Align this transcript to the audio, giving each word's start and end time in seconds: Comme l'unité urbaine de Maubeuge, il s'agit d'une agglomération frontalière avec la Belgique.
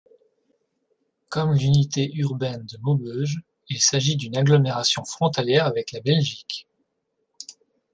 Comme 1.29 1.53
l'unité 1.53 2.09
urbaine 2.15 2.65
de 2.65 2.77
Maubeuge, 2.81 3.39
il 3.69 3.79
s'agit 3.79 4.15
d'une 4.15 4.35
agglomération 4.35 5.05
frontalière 5.05 5.67
avec 5.67 5.91
la 5.91 5.99
Belgique. 5.99 6.67